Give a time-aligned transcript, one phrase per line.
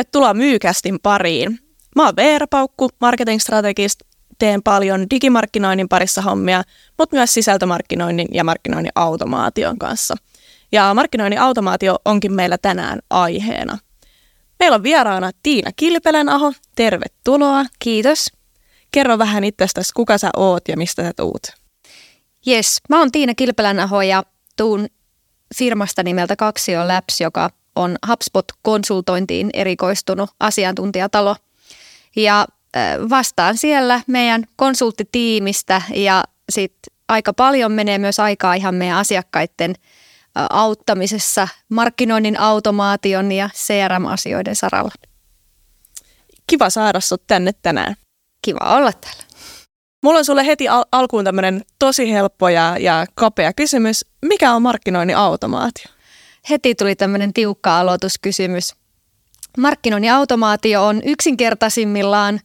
[0.00, 1.58] Tervetuloa Myykästin pariin.
[1.96, 4.00] Mä oon Veera Paukku, marketing-strategist,
[4.38, 6.62] teen paljon digimarkkinoinnin parissa hommia,
[6.98, 10.14] mutta myös sisältömarkkinoinnin ja markkinoinnin automaation kanssa.
[10.72, 13.78] Ja markkinoinnin automaatio onkin meillä tänään aiheena.
[14.58, 16.52] Meillä on vieraana Tiina Kilpelänaho.
[16.74, 17.64] Tervetuloa.
[17.78, 18.26] Kiitos.
[18.92, 21.42] Kerro vähän itsestäsi, kuka sä oot ja mistä sä tuut.
[22.48, 24.24] Yes, mä oon Tiina Kilpelänaho ja
[24.56, 24.86] tuun
[25.58, 27.50] firmasta nimeltä Kaksio Labs, joka
[27.82, 31.36] on HubSpot-konsultointiin erikoistunut asiantuntijatalo.
[32.16, 32.46] Ja
[33.10, 39.74] vastaan siellä meidän konsulttitiimistä ja sitten aika paljon menee myös aikaa ihan meidän asiakkaiden
[40.50, 44.92] auttamisessa markkinoinnin automaation ja CRM-asioiden saralla.
[46.46, 47.96] Kiva saada sut tänne tänään.
[48.42, 49.22] Kiva olla täällä.
[50.02, 54.04] Mulla on sulle heti al- alkuun tämmöinen tosi helppo ja, ja kapea kysymys.
[54.24, 55.99] Mikä on markkinoinnin automaatio?
[56.50, 58.74] Heti tuli tämmöinen tiukka aloituskysymys.
[59.58, 62.40] Markkinoinnin automaatio on yksinkertaisimmillaan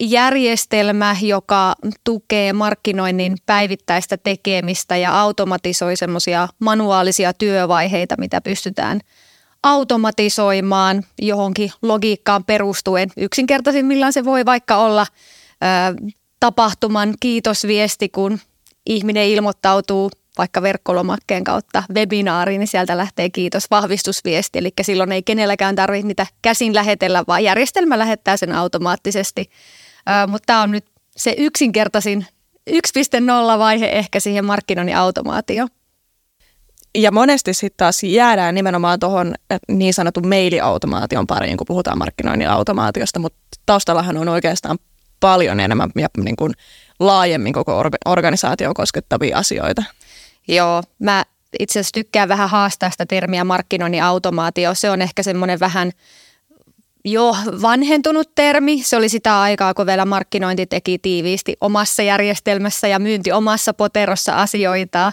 [0.00, 1.74] järjestelmä, joka
[2.04, 9.00] tukee markkinoinnin päivittäistä tekemistä ja automatisoi semmoisia manuaalisia työvaiheita, mitä pystytään
[9.62, 13.10] automatisoimaan johonkin logiikkaan perustuen.
[13.16, 15.06] Yksinkertaisimmillaan se voi vaikka olla
[16.40, 18.38] tapahtuman kiitosviesti, kun
[18.86, 24.58] ihminen ilmoittautuu vaikka verkkolomakkeen kautta webinaariin, niin sieltä lähtee kiitos vahvistusviesti.
[24.58, 29.50] Eli silloin ei kenelläkään tarvitse niitä käsin lähetellä, vaan järjestelmä lähettää sen automaattisesti.
[30.24, 30.84] Ö, mutta tämä on nyt
[31.16, 32.26] se yksinkertaisin
[32.70, 35.68] 1.0 vaihe ehkä siihen markkinoinnin automaatioon.
[36.94, 39.34] Ja monesti sitten taas jäädään nimenomaan tuohon
[39.68, 44.78] niin sanotun mailiautomaation pariin, kun puhutaan markkinoinnin automaatiosta, mutta taustallahan on oikeastaan
[45.20, 46.52] paljon enemmän ja niin kuin
[47.00, 49.82] laajemmin koko organisaatio koskettavia asioita.
[50.48, 51.24] Joo, mä
[51.58, 54.74] itse asiassa tykkään vähän haastaa sitä termiä markkinoinnin automaatio.
[54.74, 55.92] Se on ehkä semmoinen vähän
[57.04, 58.82] jo vanhentunut termi.
[58.82, 64.36] Se oli sitä aikaa, kun vielä markkinointi teki tiiviisti omassa järjestelmässä ja myynti omassa poterossa
[64.36, 65.12] asioita.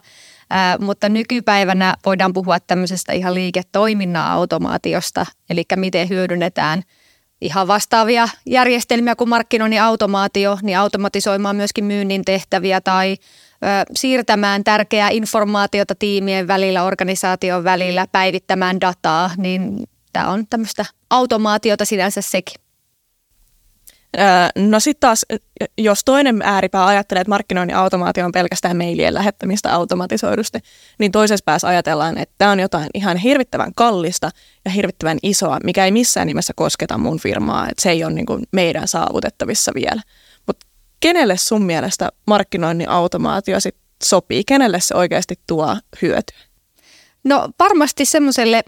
[0.49, 6.83] Ää, mutta nykypäivänä voidaan puhua tämmöisestä ihan liiketoiminnan automaatiosta, eli miten hyödynnetään
[7.41, 13.17] ihan vastaavia järjestelmiä kuin markkinoinnin automaatio, niin automatisoimaan myöskin myynnin tehtäviä tai
[13.95, 19.83] siirtämään tärkeää informaatiota tiimien välillä, organisaation välillä, päivittämään dataa, niin
[20.13, 22.55] tämä on tämmöistä automaatiota sinänsä sekin.
[24.55, 25.25] No sitten taas,
[25.77, 30.59] jos toinen ääripää ajattelee, että markkinoinnin automaatio on pelkästään mailien lähettämistä automatisoidusti,
[30.99, 34.29] niin toisessa päässä ajatellaan, että tämä on jotain ihan hirvittävän kallista
[34.65, 38.25] ja hirvittävän isoa, mikä ei missään nimessä kosketa mun firmaa, että se ei ole niin
[38.51, 40.01] meidän saavutettavissa vielä
[40.99, 44.43] kenelle sun mielestä markkinoinnin automaatio sit sopii?
[44.43, 46.37] Kenelle se oikeasti tuo hyötyä?
[47.23, 48.63] No varmasti semmoiselle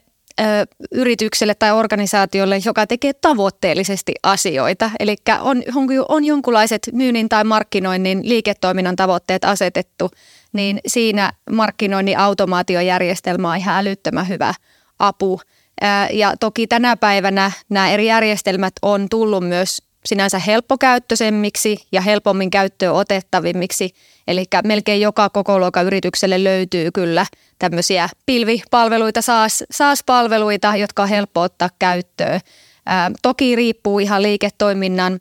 [0.91, 4.91] yritykselle tai organisaatiolle, joka tekee tavoitteellisesti asioita.
[4.99, 10.11] Eli on, on, on jonkunlaiset myynnin tai markkinoinnin liiketoiminnan tavoitteet asetettu,
[10.53, 14.53] niin siinä markkinoinnin automaatiojärjestelmä on ihan älyttömän hyvä
[14.99, 15.41] apu.
[16.11, 22.93] Ja toki tänä päivänä nämä eri järjestelmät on tullut myös sinänsä helppokäyttöisemmiksi ja helpommin käyttöön
[22.93, 23.89] otettavimmiksi.
[24.27, 27.25] Eli melkein joka koko luokan yritykselle löytyy kyllä
[27.59, 32.39] tämmöisiä pilvipalveluita, SaaS, SaaS-palveluita, jotka on helppo ottaa käyttöön.
[32.85, 35.19] Ää, toki riippuu ihan liiketoiminnan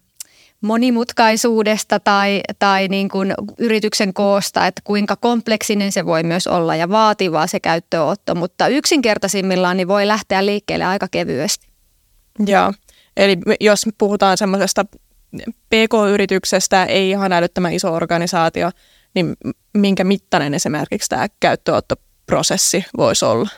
[0.61, 6.89] monimutkaisuudesta tai, tai niin kuin yrityksen koosta, että kuinka kompleksinen se voi myös olla ja
[6.89, 11.69] vaativaa se käyttöönotto, mutta yksinkertaisimmillaan niin voi lähteä liikkeelle aika kevyesti.
[12.47, 12.73] Joo.
[13.17, 14.85] Eli jos puhutaan semmoisesta
[15.69, 18.71] PK-yrityksestä, ei ihan älyttömän iso organisaatio,
[19.15, 19.37] niin
[19.75, 23.49] minkä mittainen esimerkiksi tämä käyttöottoprosessi voisi olla?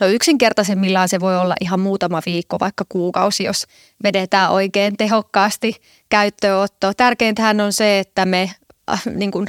[0.00, 3.66] No yksinkertaisemmillaan se voi olla ihan muutama viikko, vaikka kuukausi, jos
[4.02, 5.74] vedetään oikein tehokkaasti
[6.08, 6.92] käyttöönotto.
[6.96, 8.50] Tärkeintähän on se, että me
[8.90, 9.46] äh, niin kuin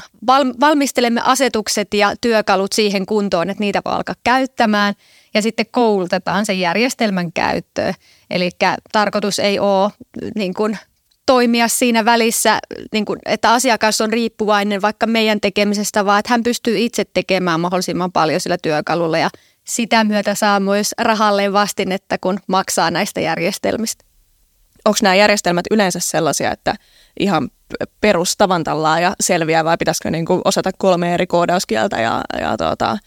[0.60, 4.94] valmistelemme asetukset ja työkalut siihen kuntoon, että niitä voi alkaa käyttämään
[5.36, 7.94] ja sitten koulutetaan sen järjestelmän käyttöön.
[8.30, 8.50] Eli
[8.92, 9.92] tarkoitus ei ole
[10.36, 10.78] niin kuin,
[11.26, 12.60] toimia siinä välissä,
[12.92, 17.60] niin kuin, että asiakas on riippuvainen vaikka meidän tekemisestä, vaan että hän pystyy itse tekemään
[17.60, 19.30] mahdollisimman paljon sillä työkalulla ja
[19.64, 24.06] sitä myötä saa myös rahalleen vastinetta, kun maksaa näistä järjestelmistä.
[24.86, 26.76] Onko nämä järjestelmät yleensä sellaisia, että
[27.20, 27.50] ihan
[28.02, 32.98] perustavantallaan ja selviää vai pitäisikö niin kuin osata kolme eri koodauskieltä ja, ja tuota,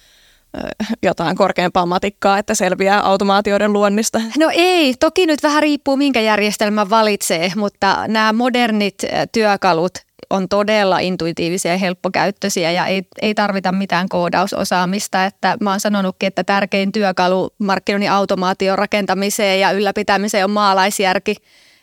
[1.02, 4.20] jotain korkeampaa matikkaa, että selviää automaatioiden luonnista?
[4.38, 8.94] No ei, toki nyt vähän riippuu minkä järjestelmän valitsee, mutta nämä modernit
[9.32, 9.93] työkalut
[10.31, 15.25] on todella intuitiivisia ja helppokäyttöisiä ja ei, ei tarvita mitään koodausosaamista.
[15.25, 21.37] Että mä oon sanonutkin, että tärkein työkalu markkinoinnin automaation rakentamiseen ja ylläpitämiseen on maalaisjärki.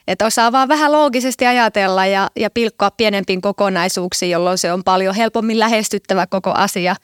[0.07, 5.15] Että osaa vaan vähän loogisesti ajatella ja, ja pilkkoa pienempiin kokonaisuuksiin, jolloin se on paljon
[5.15, 6.95] helpommin lähestyttävä koko asia,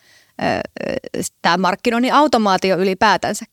[1.41, 3.45] tämä markkinoinnin automaatio ylipäätänsä.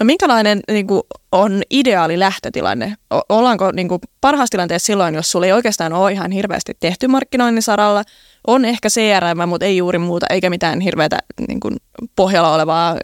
[0.00, 1.02] No minkälainen niin kuin,
[1.32, 2.94] on ideaali lähtötilanne?
[3.14, 7.08] O- ollaanko niin kuin, parhaassa tilanteessa silloin, jos sulla ei oikeastaan ole ihan hirveästi tehty
[7.08, 8.04] markkinoinnin saralla,
[8.46, 11.76] on ehkä CRM, mutta ei juuri muuta, eikä mitään hirveätä niin kuin,
[12.16, 12.96] pohjalla olevaa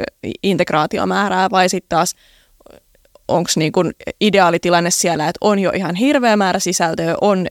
[0.42, 2.14] integraatiomäärää, vai sitten taas
[3.28, 3.72] onko niin
[4.20, 7.46] ideaali tilanne siellä, että on jo ihan hirveä määrä sisältöä, on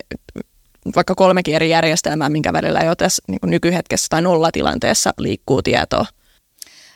[0.95, 6.05] vaikka kolmekin eri järjestelmää, minkä välillä jo tässä niin kuin nykyhetkessä tai nollatilanteessa liikkuu tietoa?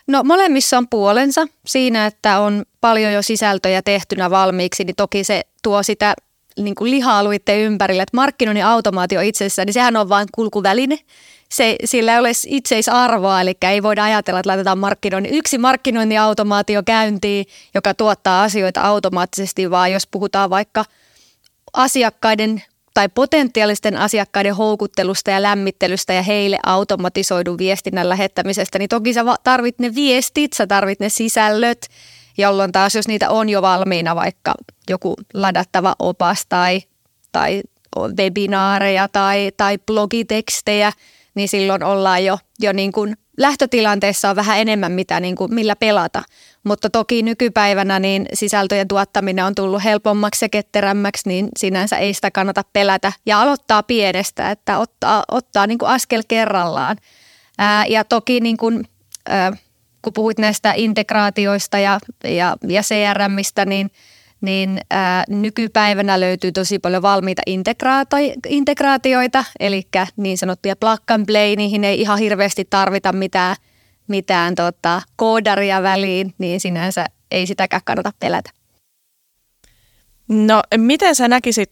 [0.08, 5.42] No molemmissa on puolensa siinä, että on paljon jo sisältöjä tehtynä valmiiksi, niin toki se
[5.64, 6.14] tuo sitä
[6.60, 10.98] niin kuin liha-alueiden ympärille, että markkinoinnin automaatio itsessään, niin sehän on vain kulkuväline.
[11.50, 17.46] Se, sillä ei ole itseisarvoa, eli ei voida ajatella, että laitetaan markkinoinnin, yksi markkinointiautomaatio käyntiin,
[17.76, 20.86] joka tuottaa asioita automaattisesti, vaan jos puhutaan vaikka
[21.74, 29.24] asiakkaiden tai potentiaalisten asiakkaiden houkuttelusta ja lämmittelystä ja heille automatisoidun viestinnän lähettämisestä, niin toki sä
[29.44, 31.88] tarvit ne viestit, sä tarvit ne sisällöt,
[32.38, 34.54] jolloin taas jos niitä on jo valmiina vaikka
[34.90, 36.82] joku ladattava opas tai,
[37.32, 37.62] tai
[38.18, 40.94] webinaareja tai, tai blogitekstejä,
[41.36, 45.76] niin silloin ollaan jo, jo niin kuin lähtötilanteessa on vähän enemmän mitä niin kuin, millä
[45.76, 46.24] pelata.
[46.64, 52.32] Mutta toki nykypäivänä niin sisältöjen tuottaminen on tullut helpommaksi ja ketterämmäksi, niin sinänsä ei sitä
[52.32, 53.12] kannata pelätä.
[53.26, 56.98] Ja aloittaa pienestä, että ottaa, ottaa niin kuin askel kerrallaan.
[57.58, 58.84] Ää, ja toki niin kuin,
[59.30, 59.52] ää,
[60.02, 63.92] kun puhuit näistä integraatioista ja, ja, ja CRMistä, niin–
[64.42, 67.42] niin ää, nykypäivänä löytyy tosi paljon valmiita
[68.48, 69.88] integraatioita, eli
[70.18, 73.56] niin sanottuja plug and play, niihin ei ihan hirveästi tarvita mitään,
[74.08, 78.50] mitään tota, koodaria väliin, niin sinänsä ei sitäkään kannata pelätä.
[80.28, 81.72] No miten sä näkisit,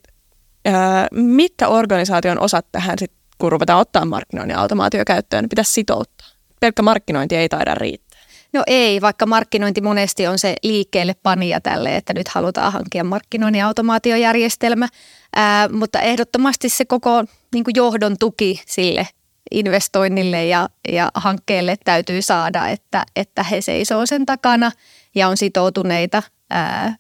[0.65, 6.27] ää, mitkä organisaation osat tähän sit, kun ruvetaan ottaa markkinoinnin automaatio käyttöön, pitäisi sitouttaa?
[6.59, 8.19] Pelkkä markkinointi ei taida riittää.
[8.53, 13.63] No ei, vaikka markkinointi monesti on se liikkeelle panija tälle, että nyt halutaan hankkia markkinoinnin
[13.63, 14.87] automaatiojärjestelmä,
[15.35, 17.23] ää, mutta ehdottomasti se koko
[17.53, 19.07] niin kuin johdon tuki sille
[19.51, 24.71] investoinnille ja, ja hankkeelle täytyy saada, että, että he seisoo sen takana
[25.15, 26.95] ja on sitoutuneita ää,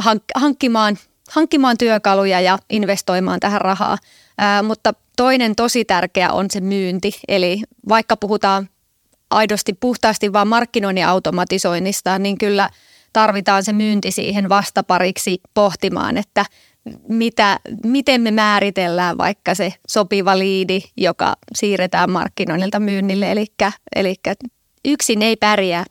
[0.00, 0.98] hank- hankkimaan,
[1.30, 3.98] hankkimaan työkaluja ja investoimaan tähän rahaa.
[4.38, 8.68] Ää, mutta toinen tosi tärkeä on se myynti, eli vaikka puhutaan
[9.30, 12.70] aidosti puhtaasti vaan markkinoinnin automatisoinnista, niin kyllä
[13.12, 16.44] tarvitaan se myynti siihen vastapariksi pohtimaan, että
[17.08, 23.32] mitä, miten me määritellään vaikka se sopiva liidi, joka siirretään markkinoinnilta myynnille.
[23.32, 23.46] Eli,
[23.96, 24.14] eli
[24.84, 25.84] yksin ei pärjää.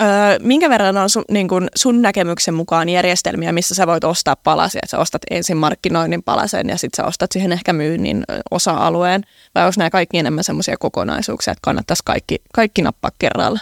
[0.00, 4.36] Öö, minkä verran on sun, niin kun sun näkemyksen mukaan järjestelmiä, missä sä voit ostaa
[4.36, 4.80] palasia?
[4.86, 9.22] Sä ostat ensin markkinoinnin palasen ja sitten sä ostat siihen ehkä myynnin osa-alueen.
[9.54, 13.60] Vai onko nämä kaikki enemmän semmoisia kokonaisuuksia, että kannattaisi kaikki, kaikki nappaa kerralla?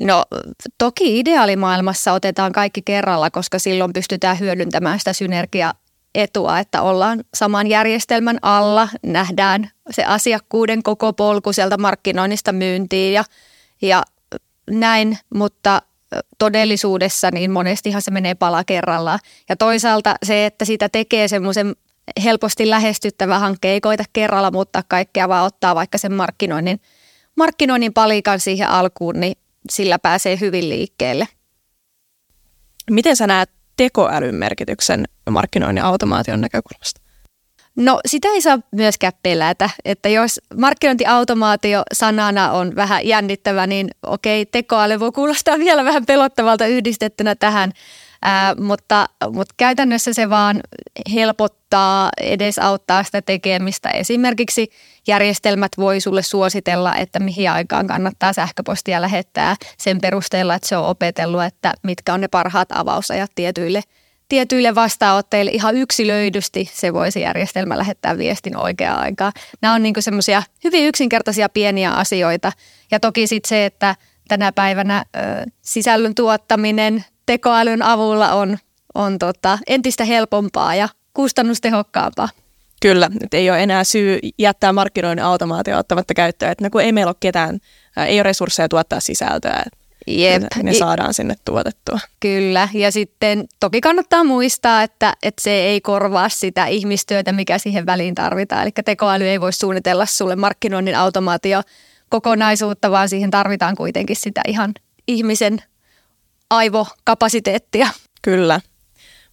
[0.00, 0.24] No
[0.78, 5.74] toki ideaalimaailmassa otetaan kaikki kerralla, koska silloin pystytään hyödyntämään sitä synergia
[6.14, 13.24] etua, että ollaan saman järjestelmän alla, nähdään se asiakkuuden koko polku sieltä markkinoinnista myyntiin ja,
[13.82, 14.02] ja
[14.70, 15.82] näin, mutta
[16.38, 19.18] todellisuudessa niin monestihan se menee pala kerrallaan.
[19.48, 21.76] Ja toisaalta se, että sitä tekee semmoisen
[22.24, 26.80] helposti lähestyttävä hankke, ei koita kerralla muuttaa kaikkea, vaan ottaa vaikka sen markkinoinnin,
[27.36, 29.36] markkinoinnin palikan siihen alkuun, niin
[29.70, 31.28] sillä pääsee hyvin liikkeelle.
[32.90, 37.00] Miten sä näet tekoälyn merkityksen markkinoinnin automaation näkökulmasta?
[37.76, 44.46] No sitä ei saa myöskään pelätä, että jos markkinointiautomaatio sanana on vähän jännittävä, niin okei,
[44.46, 47.72] tekoäly voi kuulostaa vielä vähän pelottavalta yhdistettynä tähän,
[48.24, 50.60] ää, mutta, mutta käytännössä se vaan
[51.14, 53.90] helpottaa, edesauttaa sitä tekemistä.
[53.90, 54.70] Esimerkiksi
[55.06, 60.86] järjestelmät voi sulle suositella, että mihin aikaan kannattaa sähköpostia lähettää sen perusteella, että se on
[60.86, 63.80] opetellut, että mitkä on ne parhaat avausajat tietyille–
[64.28, 69.32] tietyille vastaanotteille ihan yksilöidysti se voisi järjestelmä lähettää viestin oikeaan aikaan.
[69.62, 72.52] Nämä on niin semmoisia hyvin yksinkertaisia pieniä asioita.
[72.90, 73.96] Ja toki sitten se, että
[74.28, 75.20] tänä päivänä ö,
[75.62, 78.58] sisällön tuottaminen tekoälyn avulla on,
[78.94, 82.28] on tota, entistä helpompaa ja kustannustehokkaampaa.
[82.82, 86.92] Kyllä, että ei ole enää syy jättää markkinoinnin automaatio ottamatta käyttöön, että no kun ei
[86.92, 87.58] meillä ole ketään,
[88.06, 89.62] ei ole resursseja tuottaa sisältöä,
[90.06, 90.42] Jep.
[90.62, 91.98] ne saadaan sinne tuotettua.
[92.20, 97.86] Kyllä, ja sitten toki kannattaa muistaa, että, että se ei korvaa sitä ihmistyötä, mikä siihen
[97.86, 98.62] väliin tarvitaan.
[98.62, 101.62] Eli tekoäly ei voi suunnitella sulle markkinoinnin automaatio
[102.08, 104.74] kokonaisuutta, vaan siihen tarvitaan kuitenkin sitä ihan
[105.08, 105.62] ihmisen
[106.50, 107.88] aivokapasiteettia.
[108.22, 108.60] Kyllä.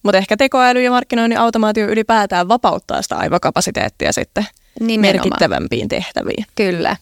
[0.02, 4.46] Mutta ehkä tekoäly ja markkinoinnin automaatio ylipäätään vapauttaa sitä aivokapasiteettia sitten
[4.80, 5.14] Nimenomaan.
[5.14, 6.44] merkittävämpiin tehtäviin.
[6.54, 6.96] Kyllä.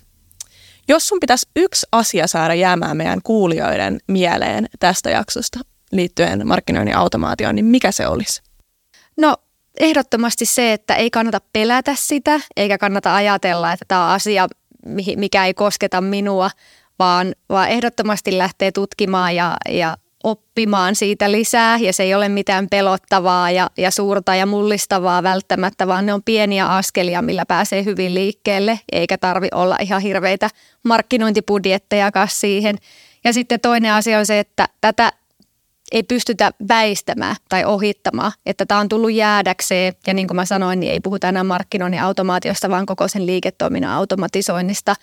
[0.89, 5.61] Jos sun pitäisi yksi asia saada jäämään meidän kuulijoiden mieleen tästä jaksosta
[5.93, 8.43] liittyen markkinoinnin automaatioon, niin mikä se olisi?
[9.17, 9.37] No
[9.81, 14.49] ehdottomasti se, että ei kannata pelätä sitä, eikä kannata ajatella, että tämä on asia,
[15.17, 16.51] mikä ei kosketa minua,
[16.99, 22.69] vaan, vaan ehdottomasti lähtee tutkimaan ja, ja oppimaan siitä lisää ja se ei ole mitään
[22.71, 28.15] pelottavaa ja, ja suurta ja mullistavaa välttämättä, vaan ne on pieniä askelia, millä pääsee hyvin
[28.15, 30.49] liikkeelle, eikä tarvi olla ihan hirveitä
[30.83, 32.77] markkinointibudjetteja siihen.
[33.25, 35.13] Ja sitten toinen asia on se, että tätä
[35.93, 40.81] ei pystytä väistämään tai ohittamaan, että tämä on tullut jäädäkseen ja niin kuin mä sanoin,
[40.81, 44.95] niin ei puhuta enää markkinoinnin automaatiosta, vaan koko sen liiketoiminnan automatisoinnista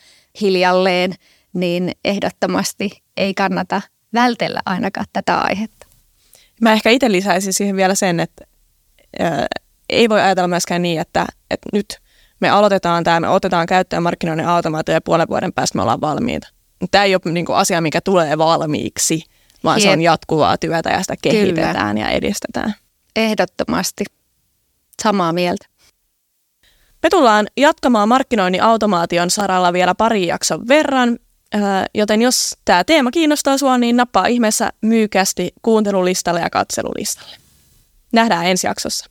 [0.42, 1.14] hiljalleen,
[1.54, 3.82] niin ehdottomasti ei kannata
[4.14, 5.88] vältellä ainakaan tätä aihetta.
[6.62, 8.46] Mä ehkä itse lisäisin siihen vielä sen, että
[9.20, 9.48] ää,
[9.90, 11.98] ei voi ajatella myöskään niin, että, että nyt
[12.40, 16.48] me aloitetaan tämä, me otetaan käyttöön markkinoinnin automaatio ja puolen vuoden päästä me ollaan valmiita.
[16.92, 19.24] Tämä ei ole niin kuin asia, mikä tulee valmiiksi,
[19.68, 19.90] vaan Jep.
[19.90, 22.08] se on jatkuvaa työtä ja sitä kehitetään Kyllä.
[22.08, 22.76] ja edistetään.
[23.16, 24.06] Ehdottomasti.
[25.04, 25.66] Samaa mieltä.
[27.04, 31.20] Me tullaan jatkamaan markkinoinnin automaation saralla vielä pari jakson verran.
[31.96, 37.38] Joten jos tämä teema kiinnostaa sinua, niin nappaa ihmeessä myykästi kuuntelulistalle ja katselulistalle.
[38.14, 39.06] Nähdään ensi jaksossa.